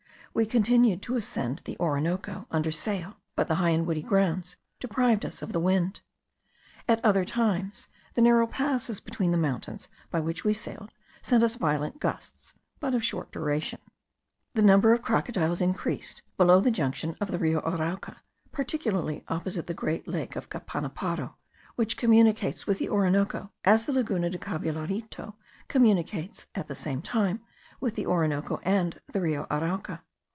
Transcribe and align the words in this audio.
We 0.33 0.45
continued 0.45 1.01
to 1.01 1.17
ascend 1.17 1.61
the 1.65 1.75
Orinoco 1.77 2.47
under 2.49 2.71
sail, 2.71 3.17
but 3.35 3.49
the 3.49 3.55
high 3.55 3.71
and 3.71 3.85
woody 3.85 4.01
grounds 4.01 4.55
deprived 4.79 5.25
us 5.25 5.41
of 5.41 5.51
the 5.51 5.59
wind. 5.59 5.99
At 6.87 7.03
other 7.03 7.25
times 7.25 7.89
the 8.13 8.21
narrow 8.21 8.47
passes 8.47 9.01
between 9.01 9.31
the 9.31 9.37
mountains 9.37 9.89
by 10.09 10.21
which 10.21 10.45
we 10.45 10.53
sailed, 10.53 10.93
sent 11.21 11.43
us 11.43 11.55
violent 11.57 11.99
gusts, 11.99 12.53
but 12.79 12.95
of 12.95 13.03
short 13.03 13.33
duration. 13.33 13.81
The 14.53 14.61
number 14.61 14.93
of 14.93 15.01
crocodiles 15.01 15.59
increased 15.59 16.21
below 16.37 16.61
the 16.61 16.71
junction 16.71 17.17
of 17.19 17.29
the 17.31 17.37
Rio 17.37 17.59
Arauca, 17.59 18.21
particularly 18.53 19.25
opposite 19.27 19.67
the 19.67 19.73
great 19.73 20.07
lake 20.07 20.37
of 20.37 20.49
Capanaparo, 20.49 21.35
which 21.75 21.97
communicates 21.97 22.65
with 22.65 22.77
the 22.77 22.87
Orinoco, 22.87 23.51
as 23.65 23.85
the 23.85 23.91
Laguna 23.91 24.29
de 24.29 24.37
Cabullarito 24.37 25.33
communicates 25.67 26.47
at 26.55 26.69
the 26.69 26.73
same 26.75 27.01
time 27.01 27.41
with 27.81 27.95
the 27.95 28.05
Orinoco 28.05 28.61
and 28.63 29.01
the 29.11 29.19
Rio 29.19 29.45
Arauca. 29.51 30.01